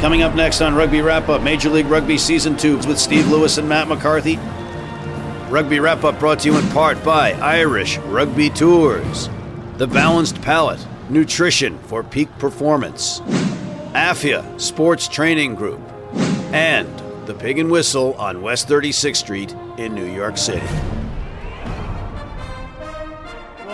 Coming 0.00 0.22
up 0.22 0.34
next 0.34 0.60
on 0.60 0.74
Rugby 0.74 1.00
Wrap 1.00 1.28
Up, 1.28 1.42
Major 1.42 1.70
League 1.70 1.86
Rugby 1.86 2.18
Season 2.18 2.56
2 2.56 2.76
with 2.78 2.98
Steve 2.98 3.28
Lewis 3.28 3.58
and 3.58 3.68
Matt 3.68 3.88
McCarthy. 3.88 4.36
Rugby 5.48 5.80
Wrap 5.80 6.04
Up 6.04 6.18
brought 6.18 6.40
to 6.40 6.50
you 6.50 6.58
in 6.58 6.68
part 6.68 7.02
by 7.02 7.32
Irish 7.32 7.98
Rugby 7.98 8.50
Tours, 8.50 9.30
The 9.78 9.86
Balanced 9.86 10.42
Palate, 10.42 10.84
Nutrition 11.08 11.78
for 11.78 12.02
Peak 12.02 12.28
Performance, 12.38 13.20
AFIA 13.94 14.60
Sports 14.60 15.08
Training 15.08 15.54
Group, 15.54 15.80
and 16.52 16.88
The 17.26 17.34
Pig 17.34 17.58
and 17.58 17.70
Whistle 17.70 18.14
on 18.14 18.42
West 18.42 18.68
36th 18.68 19.16
Street 19.16 19.54
in 19.78 19.94
New 19.94 20.06
York 20.12 20.36
City. 20.36 20.66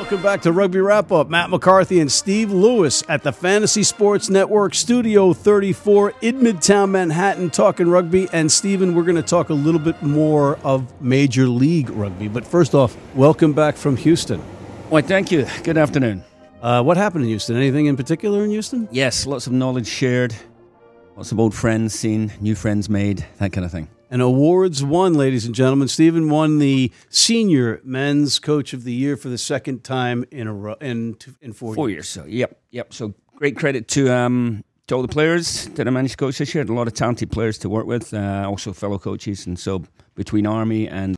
Welcome 0.02 0.20
back 0.20 0.42
to 0.42 0.50
Rugby 0.50 0.80
Wrap 0.80 1.12
Up. 1.12 1.30
Matt 1.30 1.48
McCarthy 1.48 2.00
and 2.00 2.10
Steve 2.10 2.50
Lewis 2.50 3.04
at 3.08 3.22
the 3.22 3.30
Fantasy 3.30 3.84
Sports 3.84 4.28
Network 4.28 4.74
Studio 4.74 5.32
34 5.32 6.14
in 6.22 6.40
Midtown 6.40 6.90
Manhattan 6.90 7.50
talking 7.50 7.86
rugby. 7.86 8.28
And 8.32 8.50
Steven, 8.50 8.96
we're 8.96 9.04
going 9.04 9.14
to 9.14 9.22
talk 9.22 9.50
a 9.50 9.54
little 9.54 9.78
bit 9.78 10.02
more 10.02 10.58
of 10.64 11.00
Major 11.00 11.46
League 11.46 11.88
Rugby. 11.88 12.26
But 12.26 12.44
first 12.44 12.74
off, 12.74 12.96
welcome 13.14 13.52
back 13.52 13.76
from 13.76 13.96
Houston. 13.96 14.40
Why, 14.90 15.02
thank 15.02 15.30
you. 15.30 15.46
Good 15.62 15.78
afternoon. 15.78 16.24
Uh, 16.60 16.82
what 16.82 16.96
happened 16.96 17.22
in 17.22 17.28
Houston? 17.28 17.54
Anything 17.54 17.86
in 17.86 17.96
particular 17.96 18.42
in 18.42 18.50
Houston? 18.50 18.88
Yes, 18.90 19.24
lots 19.24 19.46
of 19.46 19.52
knowledge 19.52 19.86
shared, 19.86 20.34
lots 21.14 21.30
of 21.30 21.38
old 21.38 21.54
friends 21.54 21.94
seen, 21.94 22.32
new 22.40 22.56
friends 22.56 22.88
made, 22.90 23.24
that 23.38 23.52
kind 23.52 23.64
of 23.64 23.70
thing. 23.70 23.88
And 24.12 24.20
awards 24.20 24.84
won, 24.84 25.14
ladies 25.14 25.46
and 25.46 25.54
gentlemen. 25.54 25.88
Stephen 25.88 26.28
won 26.28 26.58
the 26.58 26.92
senior 27.08 27.80
men's 27.82 28.38
coach 28.38 28.74
of 28.74 28.84
the 28.84 28.92
year 28.92 29.16
for 29.16 29.30
the 29.30 29.38
second 29.38 29.84
time 29.84 30.26
in 30.30 30.46
a 30.46 30.52
row 30.52 30.76
in 30.82 31.16
in 31.40 31.54
four, 31.54 31.74
four 31.74 31.88
years. 31.88 31.94
years. 31.94 32.08
So 32.10 32.26
yep, 32.26 32.60
yep. 32.70 32.92
So 32.92 33.14
great 33.36 33.56
credit 33.56 33.88
to 33.88 34.12
um, 34.12 34.64
to 34.88 34.96
all 34.96 35.00
the 35.00 35.08
players 35.08 35.66
that 35.68 35.88
I 35.88 35.90
managed 35.90 36.12
to 36.12 36.18
coach 36.18 36.36
this 36.36 36.54
year. 36.54 36.60
Had 36.60 36.68
a 36.68 36.74
lot 36.74 36.88
of 36.88 36.92
talented 36.92 37.32
players 37.32 37.56
to 37.60 37.70
work 37.70 37.86
with, 37.86 38.12
uh, 38.12 38.44
also 38.46 38.74
fellow 38.74 38.98
coaches. 38.98 39.46
And 39.46 39.58
so 39.58 39.82
between 40.14 40.46
Army 40.46 40.88
and 40.88 41.16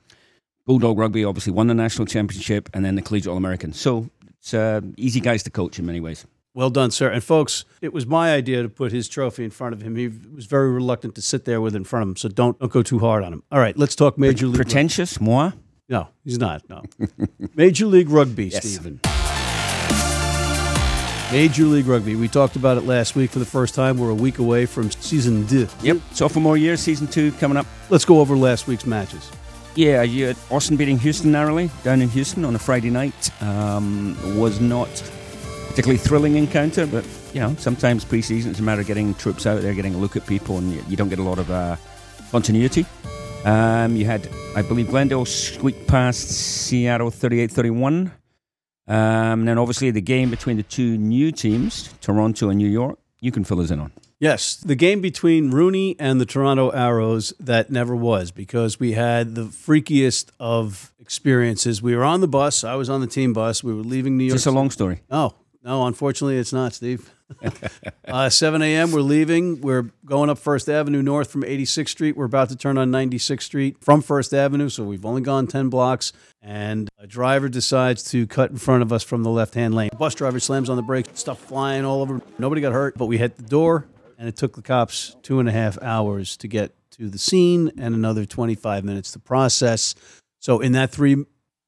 Bulldog 0.65 0.97
Rugby, 0.97 1.25
obviously 1.25 1.53
won 1.53 1.67
the 1.67 1.75
national 1.75 2.07
championship, 2.07 2.71
and 2.75 2.85
then 2.85 2.95
the 2.95 3.03
Collegiate 3.03 3.33
All 3.33 3.37
American. 3.37 3.73
So 3.73 4.09
it's 4.39 4.55
uh, 4.55 4.83
easy 4.97 5.19
guys 5.19 5.43
to 5.43 5.51
coach 5.51 5.81
in 5.81 5.87
many 5.87 5.99
ways. 5.99 6.25
Well 6.55 6.71
done, 6.71 6.93
sir. 6.93 7.11
And 7.11 7.23
folks, 7.23 7.65
it 7.81 7.93
was 7.93 8.07
my 8.07 8.33
idea 8.33 8.63
to 8.63 8.69
put 8.69 8.93
his 8.93 9.09
trophy 9.09 9.43
in 9.43 9.51
front 9.51 9.73
of 9.75 9.83
him. 9.83 9.97
He 9.97 10.07
was 10.07 10.47
very 10.47 10.71
reluctant 10.71 11.17
to 11.17 11.23
sit 11.23 11.47
there 11.47 11.61
with 11.61 11.75
in 11.75 11.83
front 11.83 12.05
of 12.05 12.09
him, 12.11 12.17
so 12.17 12.29
don't, 12.29 12.57
don't 12.61 12.71
go 12.71 12.81
too 12.83 13.01
hard 13.01 13.25
on 13.25 13.33
him. 13.33 13.43
All 13.51 13.59
right, 13.59 13.77
let's 13.77 13.97
talk 13.97 14.17
Major 14.17 14.47
League. 14.47 14.55
Pretentious, 14.55 15.21
moi? 15.21 15.51
No, 15.89 16.09
he's 16.23 16.39
not. 16.39 16.63
No. 16.71 16.83
Major 17.57 17.87
League 17.87 18.09
Rugby, 18.09 18.47
yes. 18.47 18.65
Stephen. 18.65 19.01
Major 21.33 21.65
League 21.65 21.87
Rugby. 21.87 22.15
We 22.15 22.29
talked 22.29 22.55
about 22.55 22.77
it 22.77 22.85
last 22.85 23.17
week 23.17 23.33
for 23.33 23.41
the 23.41 23.45
first 23.45 23.75
time. 23.75 23.99
We're 23.99 24.11
a 24.11 24.15
week 24.15 24.39
away 24.39 24.67
from 24.67 24.93
season 24.93 25.49
two. 25.49 25.67
Yep, 25.83 25.99
sophomore 26.13 26.57
year, 26.57 26.77
season 26.77 27.09
two 27.09 27.33
coming 27.33 27.57
up. 27.57 27.67
Let's 27.91 28.05
go 28.05 28.21
over 28.21 28.37
last 28.37 28.69
week's 28.69 28.87
matches. 28.87 29.29
Yeah, 29.75 30.03
you 30.03 30.37
Austin 30.53 30.77
beating 30.77 31.01
Houston 31.01 31.33
narrowly 31.33 31.69
down 31.83 32.01
in 32.01 32.09
Houston 32.11 32.45
on 32.45 32.55
a 32.55 32.61
Friday 32.61 32.91
night. 32.91 33.43
Um, 33.43 34.17
was 34.39 34.61
not 34.61 34.89
particularly 35.75 35.99
thrilling 35.99 36.37
encounter, 36.37 36.87
but 36.87 37.05
you 37.33 37.41
know, 37.41 37.53
sometimes 37.57 38.05
preseason 38.05 38.47
it's 38.47 38.61
a 38.61 38.63
matter 38.63 38.83
of 38.83 38.87
getting 38.87 39.13
troops 39.15 39.45
out 39.45 39.61
there, 39.61 39.75
getting 39.75 39.93
a 39.93 39.99
look 39.99 40.15
at 40.15 40.25
people, 40.25 40.57
and 40.59 40.73
you, 40.73 40.85
you 40.89 40.97
don't 40.97 41.09
get 41.09 41.19
a 41.19 41.23
lot 41.23 41.37
of 41.37 41.51
uh, 41.51 41.75
continuity. 42.31 42.87
Um, 43.45 43.97
you 43.97 44.05
had, 44.05 44.29
I 44.55 44.63
believe, 44.63 44.91
Glendale 44.91 45.25
squeak 45.25 45.89
past 45.89 46.29
Seattle 46.29 47.11
38 47.11 47.51
31. 47.51 48.13
Um, 48.87 48.95
and 48.95 49.49
then 49.49 49.59
obviously 49.59 49.91
the 49.91 50.01
game 50.01 50.31
between 50.31 50.59
the 50.59 50.63
two 50.63 50.97
new 50.97 51.33
teams, 51.33 51.93
Toronto 52.01 52.51
and 52.51 52.59
New 52.59 52.69
York, 52.69 52.97
you 53.19 53.33
can 53.33 53.43
fill 53.43 53.61
us 53.61 53.73
in 53.73 53.81
on. 53.81 53.91
Yes, 54.21 54.55
the 54.55 54.77
game 54.77 55.01
between 55.01 55.51
RUNY 55.51 55.97
and 55.99 56.21
the 56.21 56.27
Toronto 56.27 56.71
Arrows 56.71 57.35
that 57.41 57.71
never 57.71 57.97
was 57.97 58.31
because 58.31 58.79
we 58.79 58.93
had 58.93 59.35
the 59.35 59.47
freakiest 59.47 60.31
of 60.39 60.95
experiences. 61.01 61.83
We 61.83 61.97
were 61.97 62.05
on 62.05 62.21
the 62.21 62.29
bus. 62.29 62.63
I 62.63 62.77
was 62.77 62.89
on 62.89 63.01
the 63.01 63.09
team 63.09 63.33
bus. 63.33 63.65
We 63.65 63.75
were 63.75 63.83
leaving 63.83 64.17
New 64.17 64.25
York. 64.25 64.37
Just 64.37 64.47
a 64.47 64.53
long 64.53 64.71
story. 64.71 65.03
Oh, 65.11 65.35
no, 65.65 65.87
unfortunately, 65.87 66.37
it's 66.37 66.53
not, 66.53 66.75
Steve. 66.75 67.11
uh, 68.09 68.29
7 68.29 68.61
a.m., 68.61 68.93
we're 68.93 69.01
leaving. 69.01 69.63
We're 69.63 69.91
going 70.05 70.29
up 70.29 70.39
First 70.39 70.69
Avenue 70.69 71.03
north 71.03 71.31
from 71.31 71.43
86th 71.43 71.89
Street. 71.89 72.17
We're 72.17 72.27
about 72.27 72.51
to 72.51 72.57
turn 72.57 72.77
on 72.77 72.91
96th 72.91 73.43
Street 73.43 73.77
from 73.81 74.03
First 74.03 74.35
Avenue, 74.35 74.69
so 74.69 74.85
we've 74.85 75.07
only 75.07 75.23
gone 75.23 75.47
10 75.47 75.71
blocks. 75.71 76.13
And 76.43 76.91
a 76.99 77.07
driver 77.07 77.49
decides 77.49 78.03
to 78.11 78.27
cut 78.27 78.51
in 78.51 78.59
front 78.59 78.83
of 78.83 78.93
us 78.93 79.03
from 79.03 79.23
the 79.23 79.31
left 79.31 79.55
hand 79.55 79.75
lane. 79.75 79.89
Bus 79.99 80.15
driver 80.15 80.39
slams 80.39 80.69
on 80.69 80.77
the 80.77 80.83
brakes, 80.83 81.19
stuff 81.19 81.39
flying 81.41 81.87
all 81.87 82.03
over. 82.03 82.21
Nobody 82.39 82.61
got 82.61 82.75
hurt, 82.75 82.99
but 82.99 83.07
we 83.07 83.17
hit 83.17 83.37
the 83.37 83.43
door, 83.43 83.87
and 84.19 84.29
it 84.29 84.37
took 84.37 84.55
the 84.55 84.63
cops 84.63 85.17
two 85.23 85.41
and 85.41 85.49
a 85.49 85.53
half 85.53 85.81
hours 85.81 86.37
to 86.37 86.47
get 86.47 86.75
to 86.93 87.09
the 87.09 87.19
scene 87.19 87.73
and 87.79 87.95
another 87.95 88.27
25 88.27 88.85
minutes 88.85 89.13
to 89.13 89.19
process. 89.19 89.95
So, 90.41 90.61
in 90.61 90.73
that 90.73 90.91
three 90.91 91.25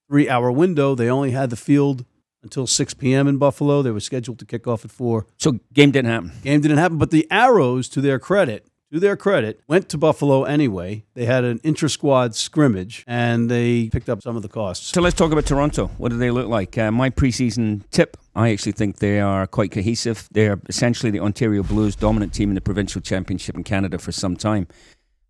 three 0.08 0.28
hour 0.28 0.52
window, 0.52 0.94
they 0.94 1.08
only 1.08 1.30
had 1.30 1.48
the 1.48 1.56
field 1.56 2.04
until 2.46 2.66
6 2.66 2.94
p.m. 2.94 3.28
in 3.28 3.36
Buffalo. 3.38 3.82
They 3.82 3.90
were 3.90 4.00
scheduled 4.00 4.38
to 4.38 4.46
kick 4.46 4.66
off 4.66 4.84
at 4.84 4.90
4. 4.90 5.26
So 5.36 5.58
game 5.72 5.90
didn't 5.90 6.10
happen. 6.10 6.32
Game 6.42 6.60
didn't 6.60 6.78
happen, 6.78 6.98
but 6.98 7.10
the 7.10 7.26
Arrows, 7.30 7.88
to 7.90 8.00
their 8.00 8.18
credit, 8.18 8.66
to 8.92 9.00
their 9.00 9.16
credit, 9.16 9.60
went 9.66 9.88
to 9.90 9.98
Buffalo 9.98 10.44
anyway. 10.44 11.04
They 11.14 11.26
had 11.26 11.44
an 11.44 11.60
intra 11.64 11.90
squad 11.90 12.34
scrimmage 12.34 13.04
and 13.06 13.50
they 13.50 13.88
picked 13.90 14.08
up 14.08 14.22
some 14.22 14.36
of 14.36 14.42
the 14.42 14.48
costs. 14.48 14.92
So 14.92 15.00
let's 15.00 15.16
talk 15.16 15.32
about 15.32 15.46
Toronto. 15.46 15.88
What 15.98 16.10
do 16.10 16.18
they 16.18 16.30
look 16.30 16.48
like? 16.48 16.78
Uh, 16.78 16.90
my 16.90 17.10
preseason 17.10 17.82
tip 17.90 18.16
I 18.36 18.50
actually 18.50 18.72
think 18.72 18.98
they 18.98 19.18
are 19.18 19.46
quite 19.46 19.72
cohesive. 19.72 20.28
They're 20.30 20.60
essentially 20.68 21.10
the 21.10 21.20
Ontario 21.20 21.62
Blues 21.62 21.96
dominant 21.96 22.34
team 22.34 22.50
in 22.50 22.54
the 22.54 22.60
provincial 22.60 23.00
championship 23.00 23.56
in 23.56 23.64
Canada 23.64 23.98
for 23.98 24.12
some 24.12 24.36
time. 24.36 24.68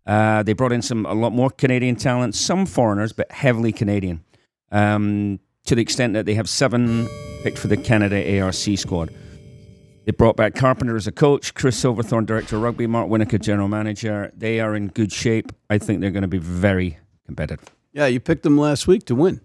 Uh, 0.05 0.43
they 0.43 0.51
brought 0.51 0.73
in 0.73 0.81
some 0.81 1.05
a 1.05 1.13
lot 1.13 1.31
more 1.31 1.49
Canadian 1.49 1.95
talent, 1.95 2.35
some 2.35 2.65
foreigners, 2.65 3.13
but 3.13 3.31
heavily 3.31 3.71
Canadian. 3.71 4.25
Um, 4.73 5.39
to 5.67 5.75
the 5.75 5.81
extent 5.81 6.13
that 6.13 6.25
they 6.25 6.33
have 6.33 6.49
seven 6.49 7.07
picked 7.43 7.57
for 7.57 7.67
the 7.67 7.77
Canada 7.77 8.41
ARC 8.41 8.53
squad. 8.53 9.13
They 10.05 10.11
brought 10.11 10.37
back 10.37 10.55
Carpenter 10.55 10.95
as 10.95 11.05
a 11.05 11.11
coach, 11.11 11.53
Chris 11.53 11.77
Silverthorne, 11.77 12.25
director 12.25 12.55
of 12.55 12.61
rugby, 12.61 12.87
Mark 12.87 13.09
Winokur, 13.09 13.41
general 13.41 13.67
manager. 13.67 14.31
They 14.35 14.61
are 14.61 14.73
in 14.75 14.87
good 14.87 15.11
shape. 15.11 15.51
I 15.69 15.77
think 15.77 15.99
they're 15.99 16.11
going 16.11 16.21
to 16.21 16.29
be 16.29 16.37
very 16.37 16.97
competitive. 17.25 17.67
Yeah, 17.91 18.05
you 18.05 18.21
picked 18.21 18.43
them 18.43 18.57
last 18.57 18.87
week 18.87 19.05
to 19.05 19.15
win. 19.15 19.41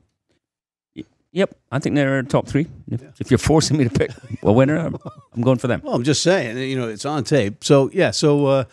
Yep, 1.32 1.56
I 1.72 1.78
think 1.78 1.96
they're 1.96 2.22
top 2.24 2.46
three. 2.46 2.66
If, 2.90 3.02
yeah. 3.02 3.08
if 3.18 3.30
you're 3.30 3.38
forcing 3.38 3.78
me 3.78 3.84
to 3.84 3.90
pick 3.90 4.10
a 4.42 4.52
winner, 4.52 4.76
I'm, 4.76 4.96
I'm, 5.34 5.42
going 5.42 5.58
for 5.58 5.66
them. 5.66 5.80
Well, 5.82 5.94
I'm 5.94 6.04
just 6.04 6.22
saying, 6.22 6.58
you 6.58 6.76
know, 6.76 6.88
it's 6.88 7.06
on 7.06 7.24
tape. 7.24 7.64
So 7.64 7.90
yeah, 7.92 8.10
so 8.10 8.46
uh, 8.46 8.64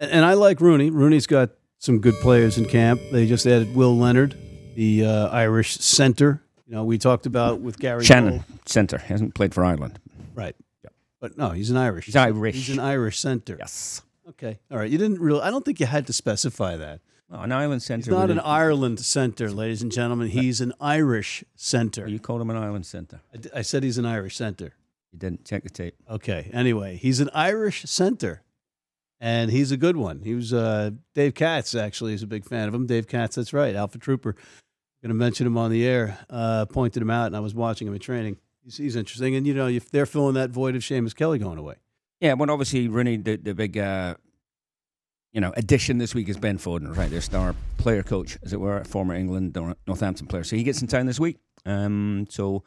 and 0.00 0.24
I 0.24 0.34
like 0.34 0.58
RUNY. 0.58 0.90
RUNY's 0.90 1.28
got 1.28 1.50
some 1.78 2.00
good 2.00 2.14
players 2.16 2.58
in 2.58 2.66
camp. 2.66 3.00
They 3.12 3.26
just 3.26 3.46
added 3.46 3.76
Will 3.76 3.96
Leonard, 3.96 4.36
the 4.74 5.06
uh, 5.06 5.28
Irish 5.28 5.76
center. 5.76 6.43
You 6.66 6.74
know, 6.74 6.84
we 6.84 6.96
talked 6.98 7.26
about 7.26 7.60
with 7.60 7.78
Gary 7.78 8.04
Shannon 8.04 8.40
Cole. 8.40 8.58
center 8.66 8.98
hasn't 8.98 9.34
played 9.34 9.52
for 9.54 9.64
Ireland, 9.64 9.98
right? 10.34 10.56
Yeah. 10.82 10.90
But 11.20 11.36
no, 11.36 11.50
he's 11.50 11.70
an 11.70 11.76
Irish. 11.76 12.06
He's 12.06 12.16
Irish. 12.16 12.54
He's 12.54 12.70
an 12.70 12.80
Irish 12.80 13.18
center. 13.18 13.56
Yes. 13.58 14.02
Okay. 14.30 14.58
All 14.70 14.78
right. 14.78 14.90
You 14.90 14.96
didn't 14.96 15.20
really. 15.20 15.42
I 15.42 15.50
don't 15.50 15.64
think 15.64 15.78
you 15.80 15.86
had 15.86 16.06
to 16.06 16.12
specify 16.14 16.76
that. 16.76 17.00
Oh, 17.30 17.40
an 17.40 17.52
Ireland 17.52 17.82
center. 17.82 18.04
He's 18.04 18.08
not 18.08 18.30
an 18.30 18.38
Ireland 18.40 19.00
center, 19.00 19.50
ladies 19.50 19.82
and 19.82 19.90
gentlemen. 19.92 20.28
He's 20.28 20.60
an 20.60 20.72
Irish 20.80 21.44
center. 21.54 22.06
You 22.08 22.18
called 22.18 22.40
him 22.40 22.50
an 22.50 22.56
Ireland 22.56 22.86
center. 22.86 23.20
I, 23.32 23.36
d- 23.38 23.50
I 23.54 23.62
said 23.62 23.82
he's 23.82 23.98
an 23.98 24.06
Irish 24.06 24.36
center. 24.36 24.72
You 25.12 25.18
didn't 25.18 25.44
check 25.44 25.62
the 25.64 25.70
tape. 25.70 25.94
Okay. 26.10 26.50
Anyway, 26.52 26.96
he's 26.96 27.20
an 27.20 27.30
Irish 27.34 27.82
center, 27.84 28.42
and 29.20 29.50
he's 29.50 29.70
a 29.70 29.76
good 29.76 29.96
one. 29.96 30.20
He 30.22 30.34
was 30.34 30.52
uh, 30.52 30.90
Dave 31.14 31.34
Katz 31.34 31.74
actually 31.74 32.14
is 32.14 32.22
a 32.22 32.26
big 32.26 32.44
fan 32.46 32.68
of 32.68 32.74
him. 32.74 32.86
Dave 32.86 33.06
Katz, 33.06 33.36
that's 33.36 33.52
right, 33.52 33.74
Alpha 33.74 33.98
Trooper. 33.98 34.36
Going 35.04 35.10
to 35.10 35.18
mention 35.18 35.46
him 35.46 35.58
on 35.58 35.70
the 35.70 35.86
air. 35.86 36.18
Uh, 36.30 36.64
pointed 36.64 37.02
him 37.02 37.10
out, 37.10 37.26
and 37.26 37.36
I 37.36 37.40
was 37.40 37.54
watching 37.54 37.86
him 37.86 37.92
in 37.92 38.00
training. 38.00 38.38
He's, 38.64 38.78
he's 38.78 38.96
interesting, 38.96 39.36
and 39.36 39.46
you 39.46 39.52
know, 39.52 39.68
if 39.68 39.90
they're 39.90 40.06
filling 40.06 40.32
that 40.36 40.48
void 40.48 40.74
of 40.76 40.80
Seamus 40.80 41.14
Kelly 41.14 41.38
going 41.38 41.58
away. 41.58 41.74
Yeah, 42.22 42.32
well, 42.32 42.50
obviously, 42.50 42.88
really 42.88 43.18
the 43.18 43.36
the 43.36 43.54
big. 43.54 43.76
Uh, 43.76 44.14
you 45.30 45.42
know, 45.42 45.52
addition 45.58 45.98
this 45.98 46.14
week 46.14 46.30
is 46.30 46.38
Ben 46.38 46.56
Foden, 46.56 46.96
right? 46.96 47.10
Their 47.10 47.20
star 47.20 47.54
player 47.76 48.02
coach, 48.02 48.38
as 48.42 48.54
it 48.54 48.60
were, 48.60 48.82
former 48.84 49.14
England 49.14 49.58
Northampton 49.86 50.26
player. 50.26 50.42
So 50.42 50.56
he 50.56 50.62
gets 50.62 50.80
in 50.80 50.88
town 50.88 51.04
this 51.04 51.20
week. 51.20 51.36
Um, 51.66 52.26
so 52.30 52.64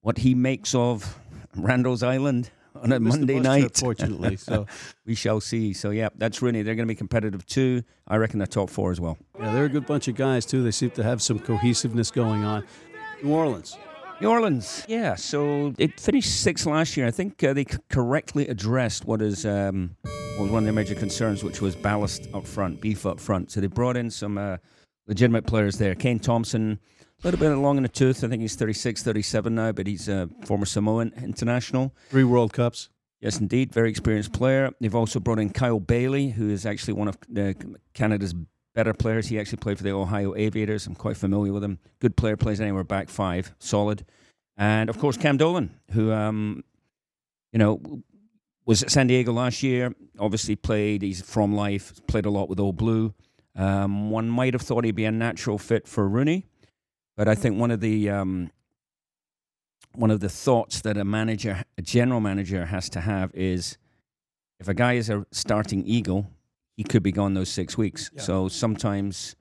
what 0.00 0.18
he 0.18 0.34
makes 0.34 0.74
of 0.74 1.20
Randall's 1.54 2.02
Island 2.02 2.50
on 2.74 2.92
a 2.92 3.00
Monday 3.00 3.40
night, 3.40 3.76
fortunately, 3.76 4.36
so 4.36 4.66
we 5.06 5.14
shall 5.14 5.40
see. 5.40 5.72
So 5.72 5.90
yeah, 5.90 6.08
that's 6.16 6.42
really 6.42 6.62
they're 6.62 6.74
going 6.74 6.86
to 6.86 6.92
be 6.92 6.96
competitive 6.96 7.46
too. 7.46 7.82
I 8.08 8.16
reckon 8.16 8.38
they're 8.38 8.46
top 8.46 8.70
four 8.70 8.90
as 8.90 9.00
well. 9.00 9.18
Yeah, 9.38 9.52
they're 9.52 9.64
a 9.64 9.68
good 9.68 9.86
bunch 9.86 10.08
of 10.08 10.14
guys 10.16 10.46
too. 10.46 10.62
They 10.62 10.70
seem 10.70 10.90
to 10.92 11.02
have 11.02 11.20
some 11.22 11.38
cohesiveness 11.38 12.10
going 12.10 12.44
on. 12.44 12.64
New 13.22 13.32
Orleans. 13.32 13.76
New 14.20 14.28
Orleans, 14.28 14.84
yeah. 14.86 15.14
So 15.14 15.72
it 15.78 15.98
finished 15.98 16.42
sixth 16.42 16.66
last 16.66 16.96
year. 16.96 17.06
I 17.06 17.10
think 17.10 17.42
uh, 17.42 17.54
they 17.54 17.64
c- 17.64 17.78
correctly 17.88 18.46
addressed 18.48 19.06
what 19.06 19.22
is 19.22 19.46
um, 19.46 19.96
was 20.38 20.50
one 20.50 20.58
of 20.58 20.64
their 20.64 20.72
major 20.72 20.94
concerns, 20.94 21.42
which 21.42 21.60
was 21.60 21.74
ballast 21.74 22.28
up 22.34 22.46
front, 22.46 22.80
beef 22.80 23.06
up 23.06 23.18
front. 23.18 23.50
So 23.50 23.60
they 23.60 23.66
brought 23.66 23.96
in 23.96 24.10
some 24.10 24.36
uh, 24.36 24.58
legitimate 25.06 25.46
players 25.46 25.78
there. 25.78 25.94
Kane 25.94 26.18
Thompson, 26.18 26.78
a 27.22 27.26
little 27.26 27.40
bit 27.40 27.50
long 27.56 27.76
in 27.76 27.82
the 27.82 27.88
tooth. 27.88 28.24
I 28.24 28.28
think 28.28 28.42
he's 28.42 28.56
36, 28.56 29.02
37 29.02 29.54
now, 29.54 29.72
but 29.72 29.86
he's 29.86 30.08
a 30.08 30.28
former 30.44 30.66
Samoan 30.66 31.12
international. 31.22 31.94
Three 32.08 32.24
World 32.24 32.52
Cups. 32.52 32.88
Yes, 33.20 33.38
indeed, 33.38 33.72
very 33.72 33.90
experienced 33.90 34.32
player. 34.32 34.70
They've 34.80 34.94
also 34.94 35.20
brought 35.20 35.38
in 35.38 35.50
Kyle 35.50 35.80
Baillie, 35.80 36.32
who 36.32 36.48
is 36.48 36.64
actually 36.64 36.94
one 36.94 37.08
of 37.08 37.18
the 37.28 37.54
Canada's 37.92 38.34
better 38.74 38.94
players. 38.94 39.26
He 39.28 39.38
actually 39.38 39.58
played 39.58 39.76
for 39.76 39.84
the 39.84 39.92
Ohio 39.92 40.34
Aviators. 40.34 40.86
I'm 40.86 40.94
quite 40.94 41.18
familiar 41.18 41.52
with 41.52 41.62
him. 41.62 41.78
Good 41.98 42.16
player, 42.16 42.36
plays 42.38 42.60
anywhere 42.60 42.84
back 42.84 43.10
five, 43.10 43.54
solid. 43.58 44.06
And 44.56 44.88
of 44.88 44.98
course, 44.98 45.18
Cam 45.18 45.36
Dolan, 45.36 45.78
who 45.90 46.12
um, 46.12 46.64
you 47.52 47.58
know 47.58 48.02
was 48.64 48.82
at 48.82 48.90
San 48.90 49.06
Diego 49.06 49.32
last 49.32 49.62
year. 49.62 49.94
Obviously, 50.18 50.56
played. 50.56 51.02
He's 51.02 51.20
from 51.20 51.54
life. 51.54 52.00
Played 52.06 52.24
a 52.24 52.30
lot 52.30 52.48
with 52.48 52.58
Old 52.58 52.76
Blue. 52.76 53.12
Um, 53.56 54.10
one 54.10 54.28
might 54.30 54.54
have 54.54 54.62
thought 54.62 54.84
he'd 54.84 54.94
be 54.94 55.04
a 55.04 55.10
natural 55.10 55.58
fit 55.58 55.86
for 55.86 56.08
RUNY, 56.08 56.44
but 57.20 57.28
I 57.28 57.34
think 57.34 57.60
one 57.60 57.70
of 57.70 57.80
the 57.80 58.08
um, 58.08 58.50
one 59.92 60.10
of 60.10 60.20
the 60.20 60.30
thoughts 60.30 60.80
that 60.80 60.96
a 60.96 61.04
manager, 61.04 61.62
a 61.76 61.82
general 61.82 62.18
manager, 62.18 62.64
has 62.64 62.88
to 62.88 63.00
have 63.02 63.30
is 63.34 63.76
if 64.58 64.68
a 64.68 64.72
guy 64.72 64.94
is 64.94 65.10
a 65.10 65.26
starting 65.30 65.84
eagle, 65.84 66.30
he 66.78 66.82
could 66.82 67.02
be 67.02 67.12
gone 67.12 67.34
those 67.34 67.50
six 67.50 67.76
weeks. 67.76 68.10
Yeah. 68.14 68.22
So 68.22 68.48
sometimes 68.48 69.36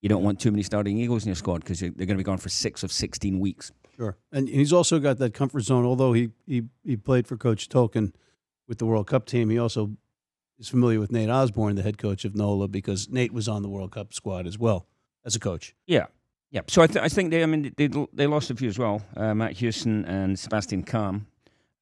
you 0.00 0.08
don't 0.08 0.22
want 0.22 0.40
too 0.40 0.50
many 0.50 0.62
starting 0.62 0.96
eagles 0.96 1.24
in 1.24 1.28
your 1.28 1.36
squad 1.36 1.58
because 1.58 1.80
they're 1.80 1.90
going 1.90 2.08
to 2.08 2.14
be 2.14 2.22
gone 2.22 2.38
for 2.38 2.48
six 2.48 2.82
of 2.82 2.90
sixteen 2.90 3.38
weeks. 3.38 3.70
Sure, 3.94 4.16
and 4.32 4.48
he's 4.48 4.72
also 4.72 4.98
got 4.98 5.18
that 5.18 5.34
comfort 5.34 5.64
zone. 5.64 5.84
Although 5.84 6.14
he 6.14 6.30
he, 6.46 6.62
he 6.82 6.96
played 6.96 7.26
for 7.26 7.36
Coach 7.36 7.68
Tolkin 7.68 8.14
with 8.66 8.78
the 8.78 8.86
World 8.86 9.08
Cup 9.08 9.26
team, 9.26 9.50
he 9.50 9.58
also 9.58 9.90
is 10.58 10.70
familiar 10.70 11.00
with 11.00 11.12
Nate 11.12 11.28
Osborne, 11.28 11.74
the 11.74 11.82
head 11.82 11.98
coach 11.98 12.24
of 12.24 12.34
NOLA, 12.34 12.68
because 12.68 13.10
Nate 13.10 13.34
was 13.34 13.46
on 13.46 13.60
the 13.60 13.68
World 13.68 13.92
Cup 13.92 14.14
squad 14.14 14.46
as 14.46 14.58
well 14.58 14.86
as 15.22 15.36
a 15.36 15.38
coach. 15.38 15.74
Yeah, 15.86 16.06
yeah. 16.52 16.60
So 16.68 16.82
I, 16.82 16.86
th- 16.86 17.02
I 17.02 17.08
think 17.08 17.30
they, 17.30 17.42
I 17.42 17.46
mean, 17.46 17.72
they 17.76 17.88
they 18.12 18.26
lost 18.26 18.50
a 18.50 18.54
few 18.54 18.68
as 18.68 18.78
well. 18.78 19.02
Uh, 19.16 19.34
Matt 19.34 19.56
Hughston 19.56 20.04
and 20.06 20.38
Sebastian 20.38 20.84
Kahn 20.84 21.26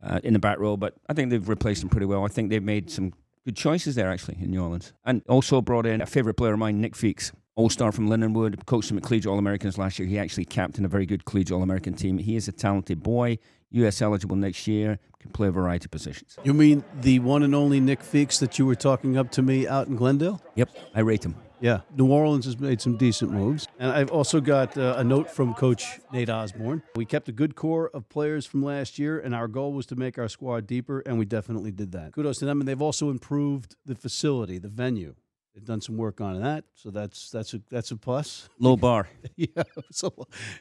uh, 0.02 0.20
in 0.22 0.32
the 0.32 0.38
back 0.38 0.58
row, 0.58 0.76
but 0.76 0.94
I 1.08 1.12
think 1.12 1.30
they've 1.30 1.48
replaced 1.48 1.80
them 1.82 1.90
pretty 1.90 2.06
well. 2.06 2.24
I 2.24 2.28
think 2.28 2.50
they've 2.50 2.62
made 2.62 2.88
some 2.88 3.12
good 3.44 3.56
choices 3.56 3.96
there 3.96 4.08
actually 4.10 4.38
in 4.40 4.50
New 4.52 4.62
Orleans, 4.62 4.92
and 5.04 5.22
also 5.28 5.60
brought 5.60 5.86
in 5.86 6.00
a 6.00 6.06
favorite 6.06 6.34
player 6.34 6.52
of 6.52 6.58
mine, 6.60 6.80
Nick 6.80 6.94
Feakes. 6.94 7.32
All 7.56 7.68
star 7.68 7.92
from 7.92 8.08
Lindenwood, 8.08 8.64
coached 8.64 8.88
them 8.88 8.96
at 8.96 9.02
Collegiate 9.02 9.26
All 9.26 9.38
Americans 9.38 9.76
last 9.76 9.98
year. 9.98 10.08
He 10.08 10.18
actually 10.18 10.46
captained 10.46 10.86
a 10.86 10.88
very 10.88 11.04
good 11.04 11.24
Collegiate 11.24 11.52
All 11.54 11.62
American 11.62 11.92
team. 11.94 12.16
He 12.16 12.36
is 12.36 12.48
a 12.48 12.52
talented 12.52 13.02
boy, 13.02 13.38
US 13.72 14.00
eligible 14.00 14.36
next 14.36 14.66
year, 14.66 14.98
can 15.18 15.30
play 15.32 15.48
a 15.48 15.50
variety 15.50 15.86
of 15.86 15.90
positions. 15.90 16.38
You 16.44 16.54
mean 16.54 16.84
the 17.00 17.18
one 17.18 17.42
and 17.42 17.54
only 17.54 17.80
Nick 17.80 18.00
Feakes 18.00 18.38
that 18.38 18.58
you 18.58 18.64
were 18.66 18.76
talking 18.76 19.18
up 19.18 19.30
to 19.32 19.42
me 19.42 19.66
out 19.66 19.88
in 19.88 19.96
Glendale? 19.96 20.40
Yep, 20.54 20.70
I 20.94 21.00
rate 21.00 21.24
him. 21.24 21.34
Yeah, 21.60 21.80
New 21.94 22.10
Orleans 22.10 22.46
has 22.46 22.58
made 22.58 22.80
some 22.80 22.96
decent 22.96 23.32
moves. 23.32 23.68
And 23.78 23.92
I've 23.92 24.10
also 24.10 24.40
got 24.40 24.76
uh, 24.78 24.94
a 24.96 25.04
note 25.04 25.30
from 25.30 25.54
Coach 25.54 26.00
Nate 26.12 26.30
Osborne. 26.30 26.82
We 26.96 27.04
kept 27.04 27.28
a 27.28 27.32
good 27.32 27.54
core 27.54 27.90
of 27.92 28.08
players 28.08 28.46
from 28.46 28.64
last 28.64 28.98
year, 28.98 29.18
and 29.20 29.34
our 29.34 29.46
goal 29.46 29.72
was 29.72 29.86
to 29.86 29.96
make 29.96 30.18
our 30.18 30.28
squad 30.28 30.66
deeper, 30.66 31.00
and 31.00 31.18
we 31.18 31.26
definitely 31.26 31.70
did 31.70 31.92
that. 31.92 32.12
Kudos 32.12 32.38
to 32.38 32.46
them. 32.46 32.60
And 32.60 32.68
they've 32.68 32.80
also 32.80 33.10
improved 33.10 33.76
the 33.84 33.94
facility, 33.94 34.58
the 34.58 34.68
venue. 34.68 35.14
They've 35.54 35.64
done 35.64 35.80
some 35.80 35.96
work 35.96 36.20
on 36.20 36.40
that, 36.40 36.64
so 36.74 36.90
that's 36.90 37.28
that's 37.30 37.52
a 37.54 37.60
that's 37.70 37.90
a 37.90 37.96
plus. 37.96 38.48
Low 38.60 38.76
bar. 38.76 39.08
yeah, 39.36 39.48
it 39.56 39.84
was 39.88 40.04
a, 40.04 40.10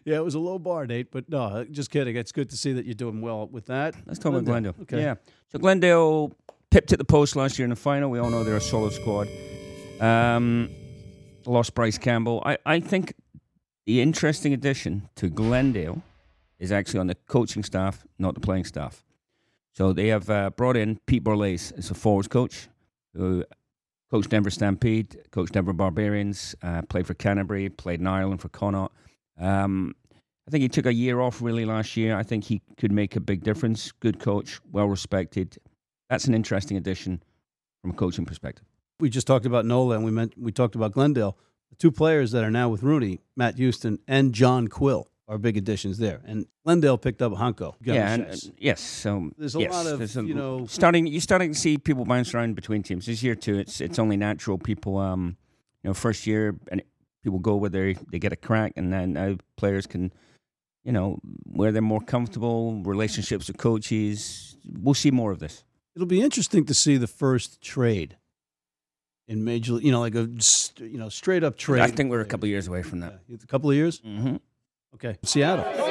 yeah, 0.04 0.18
it 0.18 0.24
was 0.24 0.34
a 0.34 0.40
low 0.40 0.58
bar, 0.58 0.88
Nate. 0.88 1.12
But 1.12 1.30
no, 1.30 1.64
just 1.70 1.92
kidding. 1.92 2.16
It's 2.16 2.32
good 2.32 2.50
to 2.50 2.58
see 2.58 2.74
that 2.74 2.86
you're 2.86 2.96
doing 2.96 3.22
well 3.22 3.48
with 3.48 3.68
that. 3.68 3.96
Let's 4.08 4.18
talk 4.18 4.32
about 4.32 4.46
Glendale. 4.46 4.76
Okay. 4.82 5.00
Yeah. 5.00 5.16
So 5.52 5.60
Glendale 5.60 6.34
pipped 6.72 6.92
at 6.92 6.98
the 6.98 7.06
post 7.06 7.36
last 7.36 7.60
year 7.60 7.66
in 7.66 7.70
the 7.70 7.76
final. 7.76 8.10
We 8.10 8.18
all 8.18 8.32
know 8.32 8.44
they're 8.44 8.56
a 8.56 8.62
solid 8.62 8.94
squad. 8.94 9.28
Um, 10.02 10.70
lost 11.50 11.74
Bryce 11.74 11.98
Campbell. 11.98 12.42
I, 12.46 12.58
I 12.66 12.80
think 12.80 13.14
the 13.86 14.02
interesting 14.02 14.54
addition 14.54 15.10
to 15.16 15.30
Glendale 15.30 16.02
is 16.60 16.72
actually 16.72 17.00
on 17.00 17.08
the 17.08 17.16
coaching 17.16 17.64
staff, 17.64 18.06
not 18.18 18.36
the 18.36 18.40
playing 18.40 18.66
staff. 18.66 19.04
So 19.74 19.94
they 19.94 20.08
have 20.08 20.30
uh, 20.30 20.50
brought 20.52 20.78
in 20.78 21.00
Pete 21.06 21.24
Borlase 21.24 21.78
as 21.78 21.90
a 21.90 21.94
forwards 21.94 22.28
coach, 22.28 22.68
who 23.14 23.46
coached 24.12 24.30
Denver 24.30 24.50
Stampede, 24.50 25.18
coached 25.32 25.54
Denver 25.54 25.74
Barbarians, 25.74 26.56
uh, 26.62 26.82
played 26.84 27.08
for 27.08 27.14
Canterbury, 27.14 27.70
played 27.70 28.00
in 28.00 28.08
Ireland 28.08 28.42
for 28.42 28.50
Connaught. 28.50 28.92
Um, 29.40 29.96
I 30.48 30.52
think 30.52 30.64
he 30.64 30.70
took 30.70 30.86
a 30.86 30.94
year 30.94 31.22
off 31.22 31.42
really 31.42 31.66
last 31.66 31.96
year. 31.96 32.18
I 32.18 32.24
think 32.24 32.44
he 32.44 32.62
could 32.78 32.92
make 32.92 33.16
a 33.16 33.20
big 33.20 33.44
difference. 33.44 33.92
Good 33.92 34.20
coach, 34.20 34.60
well 34.72 34.88
respected. 34.88 35.58
That's 36.10 36.26
an 36.26 36.34
interesting 36.34 36.76
addition 36.76 37.22
from 37.82 37.92
a 37.92 37.94
coaching 37.94 38.26
perspective. 38.26 38.66
We 39.00 39.10
just 39.10 39.28
talked 39.28 39.46
about 39.46 39.66
Nola, 39.66 39.96
and 39.96 40.04
we 40.04 40.12
meant 40.12 40.34
we 40.38 40.52
talked 40.52 40.76
about 40.76 40.92
Glendale. 40.92 41.38
The 41.70 41.76
two 41.78 41.92
players 41.92 42.32
that 42.32 42.44
are 42.44 42.52
now 42.52 42.70
with 42.70 42.82
RUNY, 42.82 43.20
Matt 43.36 43.56
Hughston 43.58 44.00
and 44.08 44.34
John 44.34 44.68
Quill, 44.68 45.10
are 45.28 45.38
big 45.38 45.56
additions 45.56 46.00
there. 46.00 46.22
And 46.26 46.48
Glendale 46.66 46.98
picked 46.98 47.22
up 47.22 47.32
Hanco. 47.34 47.76
Yeah, 47.82 48.14
and, 48.14 48.26
uh, 48.26 48.36
yes. 48.58 48.82
So 48.82 49.30
There's 49.38 49.56
a 49.56 49.62
yes, 49.62 49.72
lot 49.72 49.86
of, 49.88 50.02
a- 50.02 50.24
you 50.24 50.34
know- 50.34 50.66
starting. 50.66 51.08
You're 51.08 51.22
starting 51.22 51.54
to 51.54 51.60
see 51.60 51.78
people 51.78 52.04
bounce 52.06 52.34
around 52.34 52.56
between 52.56 52.84
teams 52.84 53.06
this 53.06 53.24
year 53.24 53.36
too. 53.36 53.58
It's 53.58 53.80
it's 53.80 54.00
only 54.00 54.18
natural. 54.18 54.58
People, 54.58 54.98
um, 54.98 55.38
you 55.84 55.90
know, 55.90 55.94
first 55.94 56.28
year 56.28 56.58
and 56.72 56.82
people 57.24 57.40
go 57.40 57.56
where 57.56 57.70
they 57.70 57.94
they 58.12 58.20
get 58.20 58.34
a 58.34 58.36
crack, 58.38 58.74
and 58.76 58.92
then 58.92 59.14
now 59.14 59.38
players 59.56 59.86
can, 59.88 60.12
you 60.84 60.92
know, 60.92 61.20
where 61.46 61.72
they're 61.72 61.82
more 61.82 62.02
comfortable. 62.02 62.82
Relationships 62.84 63.48
with 63.48 63.58
coaches. 63.58 64.58
We'll 64.68 64.94
see 64.94 65.12
more 65.12 65.32
of 65.32 65.40
this. 65.40 65.64
It'll 65.96 66.06
be 66.08 66.22
interesting 66.22 66.66
to 66.66 66.74
see 66.74 66.98
the 66.98 67.08
first 67.08 67.62
trade 67.62 68.18
in 69.30 69.44
major, 69.46 69.74
you 69.80 69.92
know, 69.92 70.02
like 70.02 70.16
a 70.16 70.28
you 70.80 70.98
know 70.98 71.08
straight 71.08 71.44
up 71.46 71.56
trade. 71.58 71.82
I 71.82 71.88
think 71.88 72.10
we're 72.12 72.20
a 72.20 72.26
couple 72.26 72.46
of 72.48 72.50
years 72.50 72.68
away 72.68 72.82
from 72.84 73.00
that. 73.00 73.22
Yeah, 73.28 73.38
a 73.42 73.48
couple 73.48 73.70
of 73.70 73.76
years. 73.78 74.00
hmm 74.00 74.36
Okay, 74.96 75.18
Seattle. 75.24 75.89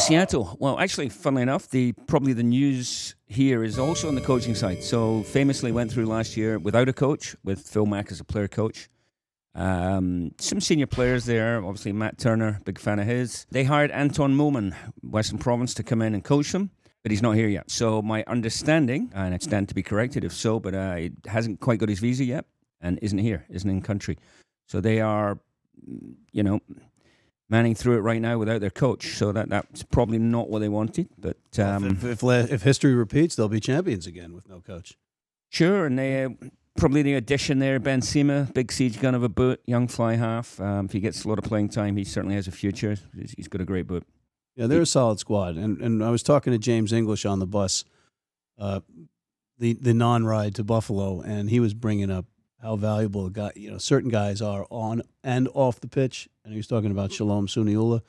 Seattle. 0.00 0.56
Well, 0.58 0.78
actually, 0.78 1.10
funnily 1.10 1.42
enough, 1.42 1.68
the 1.68 1.92
probably 2.06 2.32
the 2.32 2.42
news 2.42 3.14
here 3.26 3.62
is 3.62 3.78
also 3.78 4.08
on 4.08 4.14
the 4.14 4.22
coaching 4.22 4.54
side. 4.54 4.82
So, 4.82 5.22
famously 5.24 5.72
went 5.72 5.92
through 5.92 6.06
last 6.06 6.38
year 6.38 6.58
without 6.58 6.88
a 6.88 6.92
coach, 6.94 7.36
with 7.44 7.60
Phil 7.60 7.84
Mack 7.84 8.10
as 8.10 8.18
a 8.18 8.24
player 8.24 8.48
coach. 8.48 8.88
Um, 9.54 10.32
some 10.38 10.60
senior 10.60 10.86
players 10.86 11.26
there, 11.26 11.62
obviously 11.62 11.92
Matt 11.92 12.18
Turner, 12.18 12.60
big 12.64 12.78
fan 12.78 12.98
of 12.98 13.06
his. 13.06 13.46
They 13.50 13.64
hired 13.64 13.90
Anton 13.90 14.34
Moman, 14.34 14.74
Western 15.02 15.38
Province, 15.38 15.74
to 15.74 15.82
come 15.82 16.00
in 16.00 16.14
and 16.14 16.24
coach 16.24 16.50
them, 16.52 16.70
but 17.02 17.12
he's 17.12 17.22
not 17.22 17.32
here 17.32 17.48
yet. 17.48 17.70
So, 17.70 18.00
my 18.00 18.24
understanding, 18.26 19.12
and 19.14 19.34
I 19.34 19.38
stand 19.38 19.68
to 19.68 19.74
be 19.74 19.82
corrected 19.82 20.24
if 20.24 20.32
so, 20.32 20.58
but 20.58 20.74
uh, 20.74 20.96
he 20.96 21.10
hasn't 21.26 21.60
quite 21.60 21.78
got 21.78 21.90
his 21.90 21.98
visa 21.98 22.24
yet 22.24 22.46
and 22.80 22.98
isn't 23.02 23.18
here, 23.18 23.44
isn't 23.50 23.68
in 23.68 23.82
country. 23.82 24.16
So, 24.66 24.80
they 24.80 25.00
are, 25.02 25.38
you 26.32 26.42
know, 26.42 26.60
manning 27.50 27.74
through 27.74 27.96
it 27.98 28.00
right 28.00 28.22
now 28.22 28.38
without 28.38 28.60
their 28.60 28.70
coach. 28.70 29.16
So 29.16 29.32
that 29.32 29.48
that's 29.50 29.82
probably 29.82 30.18
not 30.18 30.48
what 30.48 30.60
they 30.60 30.68
wanted. 30.68 31.08
But 31.18 31.36
um, 31.58 31.84
if, 31.84 32.04
if, 32.04 32.22
la- 32.22 32.46
if 32.48 32.62
history 32.62 32.94
repeats, 32.94 33.34
they'll 33.36 33.48
be 33.48 33.60
champions 33.60 34.06
again 34.06 34.32
with 34.32 34.48
no 34.48 34.60
coach. 34.60 34.96
sure, 35.50 35.84
and 35.84 35.98
they 35.98 36.24
uh, 36.24 36.30
probably 36.76 37.02
the 37.02 37.14
addition 37.14 37.58
there, 37.58 37.78
Ben 37.78 38.00
Sema, 38.00 38.48
big 38.54 38.72
siege 38.72 39.00
gun 39.00 39.14
of 39.14 39.22
a 39.22 39.28
boot, 39.28 39.60
young 39.66 39.88
fly 39.88 40.14
half. 40.14 40.58
Um, 40.60 40.86
if 40.86 40.92
he 40.92 41.00
gets 41.00 41.24
a 41.24 41.28
lot 41.28 41.38
of 41.38 41.44
playing 41.44 41.68
time, 41.70 41.96
he 41.96 42.04
certainly 42.04 42.36
has 42.36 42.46
a 42.48 42.52
future. 42.52 42.96
He's, 43.14 43.32
he's 43.32 43.48
got 43.48 43.60
a 43.60 43.64
great 43.66 43.86
boot. 43.86 44.06
Yeah, 44.56 44.66
they're 44.66 44.82
a 44.82 44.86
solid 44.86 45.18
squad. 45.18 45.56
And 45.56 45.80
and 45.80 46.04
I 46.04 46.10
was 46.10 46.22
talking 46.22 46.52
to 46.52 46.58
James 46.58 46.92
English 46.92 47.26
on 47.26 47.40
the 47.40 47.46
bus, 47.46 47.84
uh, 48.58 48.80
the 49.58 49.72
the 49.74 49.94
non 49.94 50.24
ride 50.24 50.54
to 50.56 50.64
Buffalo, 50.64 51.20
and 51.20 51.50
he 51.50 51.58
was 51.60 51.74
bringing 51.74 52.10
up 52.10 52.26
how 52.62 52.76
valuable 52.76 53.26
a 53.26 53.30
guy, 53.30 53.52
you 53.56 53.70
know, 53.70 53.78
certain 53.78 54.10
guys 54.10 54.42
are 54.42 54.66
on 54.70 55.02
and 55.24 55.48
off 55.54 55.80
the 55.80 55.88
pitch. 55.88 56.28
And 56.44 56.52
he 56.52 56.58
was 56.58 56.66
talking 56.66 56.90
about 56.90 57.12
Shalom 57.12 57.46
Suniula 57.46 58.02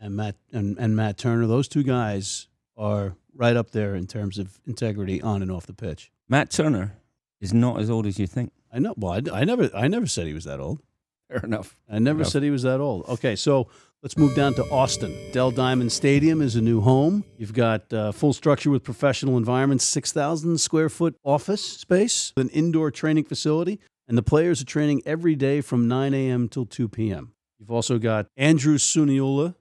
and 0.00 0.16
Matt 0.16 0.36
and, 0.52 0.78
and 0.78 0.96
Matt 0.96 1.18
Turner. 1.18 1.46
Those 1.46 1.68
two 1.68 1.82
guys 1.82 2.48
are 2.76 3.16
right 3.34 3.56
up 3.56 3.70
there 3.70 3.94
in 3.94 4.06
terms 4.06 4.38
of 4.38 4.60
integrity 4.66 5.20
on 5.20 5.42
and 5.42 5.50
off 5.50 5.66
the 5.66 5.74
pitch. 5.74 6.10
Matt 6.28 6.50
Turner 6.50 6.96
is 7.40 7.52
not 7.52 7.80
as 7.80 7.90
old 7.90 8.06
as 8.06 8.18
you 8.18 8.26
think. 8.26 8.52
I 8.72 8.78
know. 8.78 8.94
Well, 8.96 9.12
I, 9.12 9.40
I 9.40 9.44
never 9.44 9.70
I 9.74 9.88
never 9.88 10.06
said 10.06 10.26
he 10.26 10.32
was 10.32 10.44
that 10.44 10.60
old. 10.60 10.80
Fair 11.28 11.40
enough. 11.44 11.76
I 11.90 11.98
never 11.98 12.24
said 12.24 12.42
he 12.42 12.50
was 12.50 12.62
that 12.62 12.80
old. 12.80 13.06
Okay, 13.08 13.36
so 13.36 13.68
let's 14.02 14.16
move 14.16 14.34
down 14.34 14.52
to 14.54 14.64
Austin. 14.64 15.16
Dell 15.32 15.50
Diamond 15.50 15.92
Stadium 15.92 16.42
is 16.42 16.56
a 16.56 16.60
new 16.60 16.80
home. 16.80 17.24
You've 17.38 17.52
got 17.52 17.92
uh, 17.92 18.12
full 18.12 18.32
structure 18.32 18.70
with 18.70 18.82
professional 18.82 19.36
environments, 19.36 19.84
6,000 19.84 20.58
square 20.58 20.88
foot 20.88 21.16
office 21.24 21.62
space, 21.64 22.32
an 22.36 22.48
indoor 22.48 22.90
training 22.90 23.24
facility, 23.24 23.78
and 24.08 24.18
the 24.18 24.22
players 24.22 24.60
are 24.60 24.64
training 24.66 25.02
every 25.06 25.36
day 25.36 25.60
from 25.60 25.86
9 25.88 26.14
a.m. 26.14 26.48
till 26.48 26.66
2 26.66 26.88
p.m. 26.88 27.32
You've 27.58 27.70
also 27.70 27.98
got 27.98 28.26
Andrew 28.36 28.76
Suniula, 28.76 29.54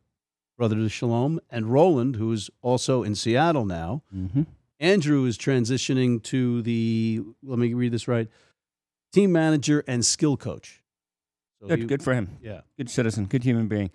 brother 0.57 0.75
to 0.75 0.89
Shalom, 0.89 1.39
and 1.49 1.71
Roland, 1.71 2.15
who 2.15 2.31
is 2.31 2.49
also 2.61 3.03
in 3.03 3.13
Seattle 3.13 3.65
now. 3.65 4.01
Mm-hmm. 4.15 4.43
Andrew 4.79 5.25
is 5.25 5.37
transitioning 5.37 6.21
to 6.23 6.63
the, 6.63 7.21
let 7.43 7.59
me 7.59 7.75
read 7.75 7.91
this 7.91 8.07
right, 8.07 8.27
team 9.13 9.31
manager, 9.31 9.83
and 9.87 10.03
skill 10.03 10.35
coach. 10.35 10.81
So 11.61 11.67
Good, 11.67 11.79
he- 11.79 11.85
good 11.85 12.01
for 12.01 12.15
him. 12.15 12.39
Yeah. 12.41 12.61
Good 12.77 12.89
citizen, 12.89 13.25
good 13.25 13.43
human 13.43 13.67
being. 13.67 13.91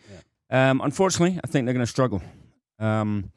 Um, 0.50 0.80
unfortunately, 0.82 1.40
I 1.42 1.46
think 1.46 1.66
they're 1.66 1.74
going 1.74 1.86
to 1.86 1.90
struggle. 1.90 2.22
Um, 2.78 3.30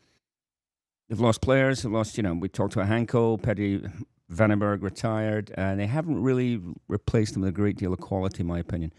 they've 1.08 1.20
lost 1.20 1.42
players. 1.42 1.82
They've 1.82 1.92
lost, 1.92 2.18
you 2.18 2.24
know, 2.24 2.34
we 2.34 2.50
talked 2.50 2.76
about 2.76 2.88
Hanco, 2.88 3.38
Petty 3.38 3.82
Vandenberg 4.32 4.84
retired, 4.84 5.52
and 5.56 5.80
they 5.80 5.88
haven't 5.88 6.22
really 6.22 6.62
replaced 6.88 7.34
them 7.34 7.42
with 7.42 7.50
a 7.50 7.54
great 7.54 7.78
deal 7.78 7.94
of 7.94 8.00
quality, 8.00 8.42
in 8.42 8.48
my 8.48 8.60
opinion. 8.60 8.94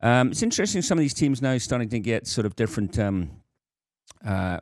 Um, 0.00 0.30
it's 0.30 0.42
interesting. 0.42 0.82
Some 0.82 0.98
of 0.98 1.02
these 1.02 1.14
teams 1.14 1.42
now 1.42 1.56
starting 1.58 1.88
to 1.88 1.98
get 1.98 2.26
sort 2.26 2.46
of 2.46 2.54
different 2.54 2.98
um, 2.98 3.30
uh, 4.24 4.58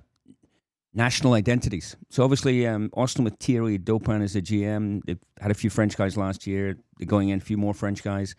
national 0.94 1.34
identities. 1.34 1.96
So 2.10 2.24
obviously, 2.24 2.66
um, 2.66 2.90
Austin 2.94 3.24
with 3.24 3.36
Thierry 3.38 3.78
Dopin 3.78 4.22
as 4.22 4.32
the 4.32 4.42
GM. 4.42 5.02
They've 5.04 5.18
had 5.40 5.50
a 5.50 5.54
few 5.54 5.70
French 5.70 5.96
guys 5.96 6.16
last 6.16 6.46
year. 6.46 6.76
They're 6.98 7.06
going 7.06 7.28
in 7.28 7.38
a 7.38 7.42
few 7.42 7.58
more 7.58 7.74
French 7.74 8.02
guys. 8.02 8.34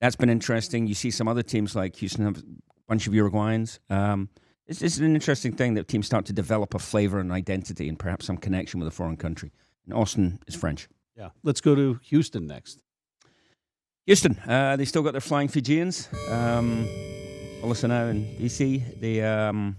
That's 0.00 0.16
been 0.16 0.30
interesting. 0.30 0.86
You 0.86 0.94
see 0.94 1.10
some 1.10 1.28
other 1.28 1.42
teams 1.42 1.76
like 1.76 1.96
Houston 1.96 2.24
have 2.24 2.42
bunch 2.92 3.06
of 3.06 3.14
Uruguayans. 3.14 3.78
Um, 3.88 4.28
it's, 4.66 4.82
it's 4.82 4.98
an 4.98 5.14
interesting 5.14 5.52
thing 5.52 5.72
that 5.74 5.88
teams 5.88 6.04
start 6.04 6.26
to 6.26 6.32
develop 6.34 6.74
a 6.74 6.78
flavor 6.78 7.20
and 7.20 7.32
identity 7.32 7.88
and 7.88 7.98
perhaps 7.98 8.26
some 8.26 8.36
connection 8.36 8.80
with 8.80 8.86
a 8.86 8.90
foreign 8.90 9.16
country. 9.16 9.50
And 9.86 9.94
Austin 9.94 10.40
is 10.46 10.54
French. 10.54 10.88
Yeah. 11.16 11.30
Let's 11.42 11.62
go 11.62 11.74
to 11.74 11.98
Houston 12.02 12.46
next. 12.46 12.82
Houston, 14.04 14.38
uh, 14.46 14.76
they 14.76 14.84
still 14.84 15.02
got 15.02 15.12
their 15.12 15.22
flying 15.22 15.48
Fijians. 15.48 16.10
Um, 16.28 16.84
now 17.62 18.08
in 18.08 18.26
DC. 18.38 19.00
They 19.00 19.22
um, 19.22 19.78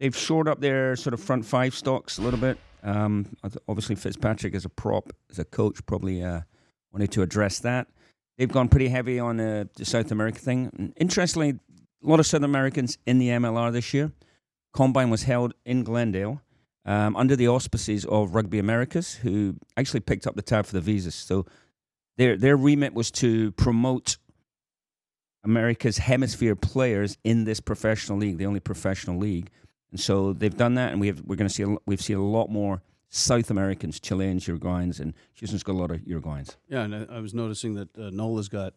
they've 0.00 0.14
shored 0.14 0.48
up 0.48 0.60
their 0.60 0.96
sort 0.96 1.14
of 1.14 1.20
front 1.20 1.46
five 1.46 1.74
stocks 1.74 2.18
a 2.18 2.22
little 2.22 2.40
bit. 2.40 2.58
Um, 2.82 3.24
obviously, 3.66 3.94
Fitzpatrick 3.94 4.54
as 4.54 4.66
a 4.66 4.68
prop, 4.68 5.14
as 5.30 5.38
a 5.38 5.46
coach, 5.46 5.78
probably 5.86 6.22
uh, 6.22 6.40
wanted 6.92 7.10
to 7.12 7.22
address 7.22 7.60
that. 7.60 7.86
They've 8.40 8.50
gone 8.50 8.68
pretty 8.68 8.88
heavy 8.88 9.18
on 9.20 9.38
uh, 9.38 9.64
the 9.76 9.84
South 9.84 10.10
America 10.10 10.38
thing. 10.38 10.70
And 10.78 10.94
interestingly, 10.96 11.58
a 12.02 12.08
lot 12.08 12.20
of 12.20 12.26
South 12.26 12.42
Americans 12.42 12.98
in 13.06 13.18
the 13.18 13.28
MLR 13.28 13.72
this 13.72 13.92
year. 13.92 14.12
Combine 14.72 15.10
was 15.10 15.24
held 15.24 15.54
in 15.64 15.82
Glendale 15.82 16.40
um, 16.84 17.16
under 17.16 17.36
the 17.36 17.48
auspices 17.48 18.04
of 18.06 18.34
Rugby 18.34 18.58
Americas, 18.58 19.14
who 19.14 19.56
actually 19.76 20.00
picked 20.00 20.26
up 20.26 20.36
the 20.36 20.42
tab 20.42 20.66
for 20.66 20.72
the 20.72 20.80
visas. 20.80 21.14
So 21.14 21.46
their 22.16 22.36
their 22.36 22.56
remit 22.56 22.94
was 22.94 23.10
to 23.12 23.52
promote 23.52 24.16
America's 25.44 25.98
hemisphere 25.98 26.54
players 26.54 27.16
in 27.24 27.44
this 27.44 27.60
professional 27.60 28.18
league, 28.18 28.38
the 28.38 28.46
only 28.46 28.60
professional 28.60 29.18
league. 29.18 29.50
And 29.90 29.98
so 29.98 30.32
they've 30.32 30.56
done 30.56 30.74
that, 30.74 30.92
and 30.92 31.00
we 31.00 31.08
have, 31.08 31.22
we're 31.22 31.36
going 31.36 31.48
to 31.48 31.54
see 31.54 31.64
a, 31.64 31.76
we've 31.86 32.00
seen 32.00 32.16
a 32.16 32.24
lot 32.24 32.48
more 32.48 32.82
South 33.08 33.50
Americans, 33.50 33.98
Chileans, 33.98 34.46
Uruguayans, 34.46 35.00
and 35.00 35.14
Houston's 35.34 35.64
got 35.64 35.72
a 35.72 35.78
lot 35.78 35.90
of 35.90 36.00
Uruguayans. 36.02 36.56
Yeah, 36.68 36.82
and 36.82 36.94
I, 36.94 37.16
I 37.16 37.20
was 37.20 37.34
noticing 37.34 37.74
that 37.74 37.98
uh, 37.98 38.10
Nola's 38.10 38.48
got 38.48 38.74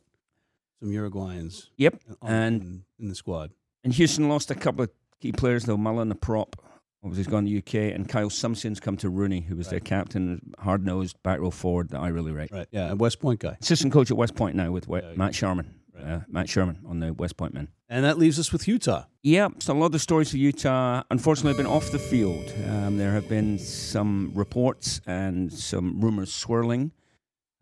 some 0.83 0.91
Uruguayans 0.91 1.69
Yep, 1.77 2.01
on, 2.21 2.31
And- 2.31 2.61
in, 2.61 2.83
in 2.99 3.09
the 3.09 3.15
squad. 3.15 3.51
and 3.83 3.93
Houston 3.93 4.27
lost 4.29 4.51
a 4.51 4.55
couple 4.55 4.83
of 4.83 4.89
key 5.21 5.31
players 5.31 5.63
though. 5.65 5.77
Mullen, 5.77 6.09
the 6.09 6.15
prop, 6.15 6.55
obviously 7.03 7.23
he's 7.23 7.31
gone 7.31 7.45
to 7.45 7.57
UK, 7.57 7.93
and 7.95 8.07
Kyle 8.09 8.29
Sumsion's 8.29 8.79
come 8.79 8.97
to 8.97 9.09
RUNY, 9.09 9.45
who 9.45 9.55
was 9.55 9.69
their 9.69 9.79
captain, 9.79 10.53
hard 10.59 10.85
nosed 10.85 11.15
back 11.23 11.39
row 11.39 11.51
forward 11.51 11.89
that 11.89 11.99
I 12.01 12.09
really 12.09 12.31
rate. 12.31 12.51
Right. 12.51 12.67
Yeah, 12.71 12.91
and 12.91 12.99
West 12.99 13.19
Point 13.19 13.39
guy. 13.39 13.57
Assistant 13.61 13.93
coach 13.93 14.11
at 14.11 14.17
West 14.17 14.35
Point 14.35 14.55
now 14.55 14.71
with 14.71 14.87
Yeah, 14.89 15.13
Matt 15.15 15.35
Sherman. 15.35 15.75
Right. 15.95 16.03
Uh, 16.05 16.19
Matt 16.27 16.49
Sherman 16.49 16.79
on 16.87 16.99
the 16.99 17.13
West 17.13 17.37
Point 17.37 17.53
men. 17.53 17.67
And 17.87 18.03
that 18.03 18.17
leaves 18.17 18.39
us 18.39 18.51
with 18.51 18.67
Utah. 18.67 19.03
Yeah, 19.21 19.49
so 19.59 19.73
a 19.73 19.77
lot 19.77 19.85
of 19.87 19.91
the 19.91 19.99
stories 19.99 20.31
for 20.31 20.37
Utah, 20.37 21.03
unfortunately, 21.11 21.51
have 21.51 21.57
been 21.57 21.67
off 21.67 21.91
the 21.91 21.99
field. 21.99 22.51
Um, 22.67 22.97
there 22.97 23.11
have 23.11 23.29
been 23.29 23.59
some 23.59 24.31
reports 24.33 24.99
and 25.05 25.53
some 25.53 26.01
rumors 26.01 26.33
swirling 26.33 26.91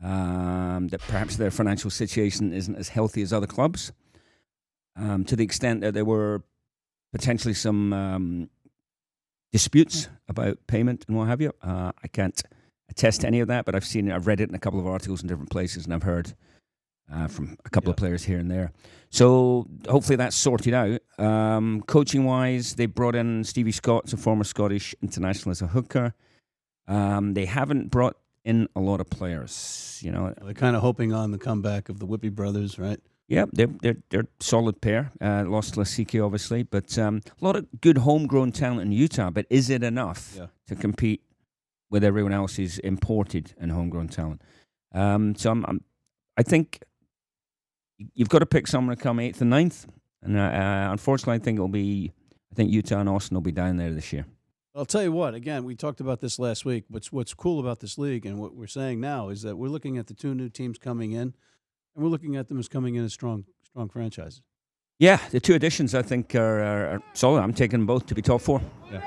um, 0.03 0.88
that 0.89 1.01
perhaps 1.01 1.36
their 1.36 1.51
financial 1.51 1.89
situation 1.89 2.53
isn't 2.53 2.75
as 2.75 2.89
healthy 2.89 3.22
as 3.22 3.31
other 3.31 3.48
clubs, 3.48 3.91
um, 4.96 5.24
to 5.25 5.36
the 5.36 5.43
extent 5.43 5.81
that 5.81 5.93
there 5.93 6.05
were 6.05 6.43
potentially 7.12 7.53
some 7.53 7.93
um, 7.93 8.50
disputes 9.51 10.10
about 10.27 10.58
payment 10.67 11.05
and 11.08 11.17
what 11.17 11.27
have 11.27 11.41
you. 11.41 11.53
Uh, 11.62 11.91
I 12.03 12.08
can't 12.08 12.41
attest 12.89 13.22
to 13.22 13.27
any 13.27 13.39
of 13.39 13.48
that, 13.48 13.65
but 13.65 13.75
I've 13.75 13.86
seen, 13.86 14.08
it, 14.08 14.15
I've 14.15 14.27
read 14.27 14.41
it 14.41 14.50
in 14.50 14.55
a 14.55 14.60
couple 14.60 14.79
of 14.79 14.88
articles 14.88 15.22
in 15.22 15.27
different 15.27 15.50
places, 15.50 15.86
and 15.86 15.93
I've 15.93 16.03
heard 16.03 16.34
uh, 17.13 17.27
from 17.27 17.58
a 17.65 17.70
couple 17.70 17.89
of 17.89 17.98
players 17.98 18.24
here 18.24 18.39
and 18.39 18.50
there. 18.50 18.72
So 19.10 19.67
hopefully 19.88 20.15
that's 20.15 20.36
sorted 20.36 20.74
out. 20.74 21.01
Um, 21.20 21.84
coaching 21.86 22.24
wise, 22.24 22.75
they 22.75 22.86
brought 22.86 23.15
in 23.15 23.43
Stevie 23.43 23.74
Scott, 23.74 24.12
a 24.13 24.17
former 24.17 24.46
Scottish 24.46 24.96
international, 25.01 25.51
as 25.51 25.62
a 25.62 25.67
hooker. 25.67 26.13
Um, 26.88 27.34
they 27.34 27.46
haven't 27.46 27.91
brought 27.91 28.15
in 28.43 28.67
a 28.75 28.79
lot 28.79 29.00
of 29.01 29.10
players. 29.10 30.00
You 30.03 30.12
know, 30.12 30.33
They're 30.41 30.53
kind 30.53 30.75
of 30.75 30.81
hoping 30.81 31.13
on 31.13 31.31
the 31.31 31.38
comeback 31.38 31.89
of 31.89 32.00
the 32.00 32.07
Whippy 32.07 32.31
brothers, 32.33 32.79
right? 32.79 33.00
yeah, 33.27 33.45
they're 33.53 33.67
they're 33.81 33.98
they're 34.10 34.27
solid 34.39 34.81
pair. 34.81 35.12
Uh, 35.21 35.43
lost 35.48 35.75
Lasike 35.75 36.21
obviously, 36.25 36.63
but 36.63 36.98
um, 36.98 37.21
a 37.41 37.45
lot 37.45 37.55
of 37.55 37.65
good 37.79 38.00
homegrown 38.00 38.51
talent 38.51 38.81
in 38.81 38.91
Utah. 38.91 39.29
But 39.29 39.45
is 39.50 39.69
it 39.69 39.83
enough 39.83 40.33
Yeah. 40.38 40.48
to 40.67 40.75
compete 40.75 41.21
with 41.89 42.03
everyone 42.03 42.33
else's 42.33 42.79
imported 42.79 43.53
and 43.57 43.71
homegrown 43.71 44.10
talent? 44.10 44.41
Um, 44.93 45.36
so 45.36 45.51
I'm, 45.51 45.65
I'm, 45.65 45.83
I 46.36 46.43
think 46.43 46.83
you've 48.15 48.27
got 48.29 48.39
to 48.39 48.45
pick 48.45 48.67
someone 48.67 48.95
to 48.98 49.01
come 49.01 49.19
eighth 49.19 49.39
and 49.41 49.50
ninth. 49.50 49.86
And 50.24 50.38
uh, 50.38 50.41
uh, 50.41 50.89
unfortunately, 50.91 51.36
I 51.36 51.39
think 51.39 51.55
it'll 51.55 51.67
be. 51.69 52.12
I 52.51 52.55
think 52.55 52.69
Utah 52.69 53.00
and 53.00 53.07
Austin 53.07 53.36
will 53.36 53.41
be 53.41 53.53
down 53.53 53.77
there 53.77 53.93
this 53.93 54.12
year. 54.12 54.25
I'll 54.73 54.85
tell 54.85 55.03
you 55.03 55.11
what. 55.11 55.33
Again, 55.33 55.65
we 55.65 55.75
talked 55.75 55.99
about 55.99 56.21
this 56.21 56.39
last 56.39 56.63
week. 56.63 56.85
What's 56.87 57.11
what's 57.11 57.33
cool 57.33 57.59
about 57.59 57.81
this 57.81 57.97
league, 57.97 58.25
and 58.25 58.39
what 58.39 58.55
we're 58.55 58.67
saying 58.67 59.01
now 59.01 59.27
is 59.27 59.41
that 59.41 59.57
we're 59.57 59.67
looking 59.67 59.97
at 59.97 60.07
the 60.07 60.13
two 60.13 60.33
new 60.33 60.47
teams 60.47 60.77
coming 60.77 61.11
in, 61.11 61.21
and 61.21 61.33
we're 61.95 62.07
looking 62.07 62.37
at 62.37 62.47
them 62.47 62.57
as 62.57 62.69
coming 62.69 62.95
in 62.95 63.03
as 63.03 63.13
strong 63.13 63.45
strong 63.65 63.89
franchises. 63.89 64.41
Yeah, 64.97 65.19
the 65.31 65.39
two 65.39 65.55
additions 65.55 65.93
I 65.93 66.03
think 66.03 66.35
are, 66.35 66.59
are, 66.59 66.87
are 66.87 67.03
solid. 67.13 67.41
I'm 67.41 67.53
taking 67.53 67.79
them 67.79 67.87
both 67.87 68.05
to 68.05 68.15
be 68.15 68.21
top 68.21 68.41
four. 68.41 68.61
Yeah. 68.91 69.01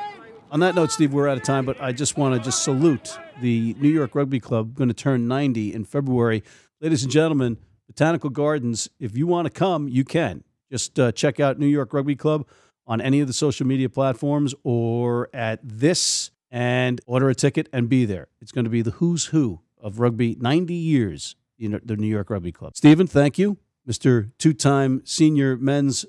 On 0.50 0.61
that 0.61 0.75
note, 0.75 0.90
Steve, 0.90 1.12
we're 1.12 1.28
out 1.28 1.37
of 1.37 1.44
time, 1.44 1.64
but 1.64 1.80
I 1.80 1.92
just 1.92 2.18
want 2.18 2.35
to 2.35 2.40
just 2.40 2.62
salute 2.62 3.16
the 3.40 3.75
New 3.78 3.88
York 3.88 4.14
Rugby 4.14 4.40
Club, 4.40 4.75
going 4.75 4.88
to 4.88 4.94
turn 4.94 5.28
90 5.28 5.73
in 5.73 5.85
February. 5.85 6.42
Ladies 6.80 7.04
and 7.04 7.12
gentlemen, 7.12 7.59
Botanical 7.87 8.30
Gardens, 8.30 8.88
if 8.99 9.16
you 9.16 9.26
want 9.26 9.47
to 9.47 9.50
come, 9.50 9.88
you 9.88 10.04
can. 10.04 10.44
Just 10.71 10.99
uh, 10.99 11.12
check 11.12 11.38
out 11.40 11.59
New 11.59 11.66
York 11.66 11.92
Rugby 11.92 12.16
Club 12.16 12.47
on 12.87 13.00
any 13.00 13.21
of 13.21 13.26
the 13.26 13.33
social 13.33 13.67
media 13.67 13.88
platforms 13.88 14.55
or 14.62 15.29
at 15.33 15.61
this 15.62 16.31
and 16.50 17.00
order 17.07 17.29
a 17.29 17.35
ticket 17.35 17.69
and 17.73 17.88
be 17.88 18.05
there. 18.05 18.29
It's 18.41 18.53
going 18.53 18.64
to 18.64 18.71
be 18.71 18.83
the 18.83 18.93
who's 18.93 19.26
who 19.26 19.61
of 19.81 20.00
rugby 20.00 20.37
90 20.41 20.75
years, 20.75 21.37
know, 21.69 21.81
the 21.85 21.97
New 21.97 22.07
York 22.07 22.31
Rugby 22.31 22.53
Club. 22.53 22.76
Stephen, 22.76 23.07
thank 23.07 23.38
you. 23.38 23.59
Mr. 23.88 24.31
Two 24.38 24.55
time 24.55 25.03
senior 25.05 25.57
men's 25.57 26.07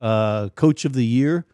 uh, 0.00 0.48
coach 0.50 0.84
of 0.84 0.92
the 0.92 1.04
year 1.04 1.46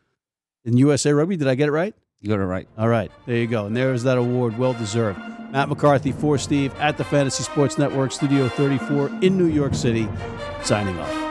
in 0.65 0.77
USA 0.77 1.13
Rugby. 1.13 1.37
Did 1.37 1.49
I 1.49 1.55
get 1.55 1.69
it 1.69 1.73
right? 1.73 1.95
You 2.21 2.29
got 2.29 2.39
it 2.39 2.45
right. 2.45 2.69
All 2.79 2.89
right, 2.89 3.11
there 3.27 3.37
you 3.37 3.47
go. 3.47 3.67
And 3.67 3.77
there's 3.77 4.05
that 4.05 4.19
award, 4.19 4.57
well 4.57 4.75
deserved. 4.75 5.19
Matt 5.51 5.69
McCarthy 5.69 6.13
for 6.13 6.39
Steve 6.39 6.75
at 6.77 6.97
the 6.97 7.05
Fantasy 7.05 7.43
Sports 7.43 7.79
Network, 7.79 8.13
Studio 8.13 8.49
34 8.49 9.09
in 9.23 9.37
New 9.37 9.47
York 9.47 9.75
City, 9.75 10.09
signing 10.63 10.99
off. 10.99 11.22